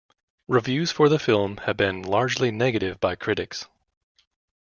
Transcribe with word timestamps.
Reviews 0.47 0.91
for 0.91 1.09
the 1.09 1.19
film 1.19 1.57
have 1.57 1.77
been 1.77 2.01
largely 2.01 2.49
negative 2.49 2.99
by 2.99 3.13
critics. 3.13 3.67